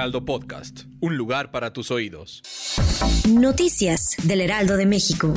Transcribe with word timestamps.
Heraldo 0.00 0.24
Podcast. 0.24 0.84
Un 1.00 1.18
lugar 1.18 1.50
para 1.50 1.74
tus 1.74 1.90
oídos. 1.90 2.42
Noticias 3.28 4.16
del 4.22 4.40
Heraldo 4.40 4.78
de 4.78 4.86
México. 4.86 5.34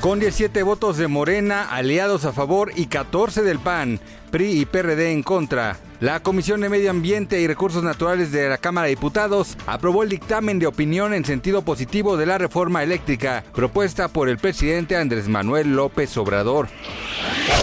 Con 0.00 0.18
17 0.18 0.62
votos 0.62 0.96
de 0.96 1.08
Morena, 1.08 1.64
aliados 1.64 2.24
a 2.24 2.32
favor 2.32 2.72
y 2.74 2.86
14 2.86 3.42
del 3.42 3.58
PAN, 3.58 4.00
PRI 4.30 4.62
y 4.62 4.64
PRD 4.64 5.12
en 5.12 5.22
contra. 5.22 5.76
La 6.02 6.18
Comisión 6.18 6.60
de 6.60 6.68
Medio 6.68 6.90
Ambiente 6.90 7.40
y 7.40 7.46
Recursos 7.46 7.84
Naturales 7.84 8.32
de 8.32 8.48
la 8.48 8.58
Cámara 8.58 8.86
de 8.86 8.96
Diputados 8.96 9.56
aprobó 9.68 10.02
el 10.02 10.08
dictamen 10.08 10.58
de 10.58 10.66
opinión 10.66 11.14
en 11.14 11.24
sentido 11.24 11.62
positivo 11.62 12.16
de 12.16 12.26
la 12.26 12.38
reforma 12.38 12.82
eléctrica 12.82 13.44
propuesta 13.54 14.08
por 14.08 14.28
el 14.28 14.36
presidente 14.36 14.96
Andrés 14.96 15.28
Manuel 15.28 15.76
López 15.76 16.16
Obrador. 16.16 16.66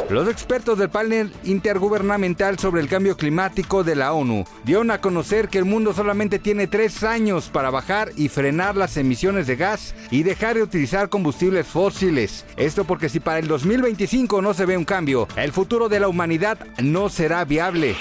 Los 0.09 0.27
expertos 0.29 0.79
del 0.79 0.89
panel 0.89 1.31
intergubernamental 1.43 2.57
sobre 2.57 2.81
el 2.81 2.87
cambio 2.87 3.17
climático 3.17 3.83
de 3.83 3.95
la 3.95 4.13
ONU 4.13 4.45
dieron 4.63 4.89
a 4.89 5.01
conocer 5.01 5.49
que 5.49 5.57
el 5.57 5.65
mundo 5.65 5.93
solamente 5.93 6.39
tiene 6.39 6.65
tres 6.65 7.03
años 7.03 7.49
para 7.49 7.69
bajar 7.69 8.11
y 8.15 8.29
frenar 8.29 8.75
las 8.75 8.97
emisiones 8.97 9.47
de 9.47 9.57
gas 9.57 9.93
y 10.11 10.23
dejar 10.23 10.55
de 10.55 10.63
utilizar 10.63 11.09
combustibles 11.09 11.67
fósiles. 11.67 12.45
Esto 12.55 12.85
porque 12.85 13.09
si 13.09 13.19
para 13.19 13.39
el 13.39 13.47
2025 13.47 14.41
no 14.41 14.53
se 14.53 14.65
ve 14.65 14.77
un 14.77 14.85
cambio, 14.85 15.27
el 15.35 15.51
futuro 15.51 15.89
de 15.89 15.99
la 15.99 16.07
humanidad 16.07 16.57
no 16.81 17.09
será 17.09 17.45
viable. 17.45 17.95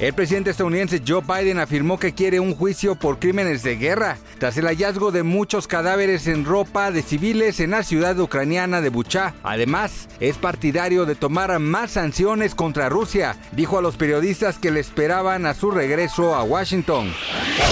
El 0.00 0.12
presidente 0.12 0.50
estadounidense 0.50 1.00
Joe 1.06 1.22
Biden 1.22 1.60
afirmó 1.60 2.00
que 2.00 2.12
quiere 2.12 2.40
un 2.40 2.56
juicio 2.56 2.96
por 2.96 3.20
crímenes 3.20 3.62
de 3.62 3.76
guerra 3.76 4.18
tras 4.38 4.56
el 4.56 4.66
hallazgo 4.66 5.12
de 5.12 5.22
muchos 5.22 5.68
cadáveres 5.68 6.26
en 6.26 6.44
ropa 6.44 6.90
de 6.90 7.00
civiles 7.00 7.60
en 7.60 7.70
la 7.70 7.84
ciudad 7.84 8.18
ucraniana 8.18 8.80
de 8.80 8.88
Bucha. 8.88 9.34
Además, 9.44 10.08
es 10.18 10.36
partidario 10.36 11.06
de 11.06 11.14
tomar 11.14 11.56
más 11.60 11.92
sanciones 11.92 12.56
contra 12.56 12.88
Rusia. 12.88 13.36
Dijo 13.52 13.78
a 13.78 13.82
los 13.82 13.96
periodistas 13.96 14.58
que 14.58 14.72
le 14.72 14.80
esperaban 14.80 15.46
a 15.46 15.54
su 15.54 15.70
regreso 15.70 16.34
a 16.34 16.42
Washington. 16.42 17.10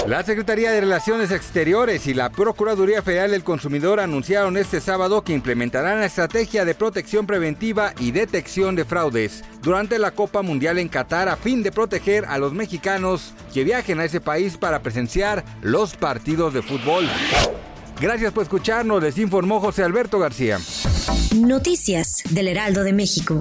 La 0.07 0.23
Secretaría 0.23 0.71
de 0.71 0.79
Relaciones 0.79 1.29
Exteriores 1.29 2.07
y 2.07 2.13
la 2.13 2.29
Procuraduría 2.29 3.01
Federal 3.01 3.31
del 3.31 3.43
Consumidor 3.43 3.99
anunciaron 3.99 4.55
este 4.55 4.79
sábado 4.79 5.23
que 5.23 5.33
implementarán 5.33 5.99
la 5.99 6.05
estrategia 6.05 6.63
de 6.63 6.73
protección 6.73 7.27
preventiva 7.27 7.93
y 7.99 8.11
detección 8.11 8.75
de 8.75 8.85
fraudes 8.85 9.43
durante 9.63 9.97
la 9.97 10.11
Copa 10.11 10.41
Mundial 10.41 10.77
en 10.77 10.89
Qatar 10.89 11.29
a 11.29 11.37
fin 11.37 11.63
de 11.63 11.71
proteger 11.71 12.25
a 12.25 12.37
los 12.37 12.53
mexicanos 12.53 13.33
que 13.53 13.63
viajen 13.63 13.99
a 13.99 14.05
ese 14.05 14.21
país 14.21 14.57
para 14.57 14.83
presenciar 14.83 15.43
los 15.61 15.95
partidos 15.95 16.53
de 16.53 16.61
fútbol. 16.61 17.09
Gracias 17.99 18.33
por 18.33 18.43
escucharnos, 18.43 19.01
les 19.01 19.17
informó 19.17 19.59
José 19.61 19.83
Alberto 19.83 20.19
García. 20.19 20.59
Noticias 21.35 22.23
del 22.29 22.49
Heraldo 22.49 22.83
de 22.83 22.93
México. 22.93 23.39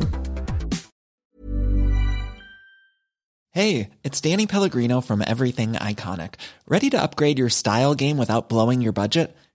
Hey, 3.54 3.90
it's 4.02 4.18
Danny 4.22 4.46
Pellegrino 4.46 5.02
from 5.02 5.20
Everything 5.20 5.74
Iconic. 5.74 6.36
¿Ready 6.66 6.88
to 6.88 7.02
upgrade 7.02 7.38
your 7.38 7.50
style 7.50 7.94
game 7.94 8.16
without 8.16 8.48
blowing 8.48 8.80
your 8.80 8.94
budget? 8.94 9.36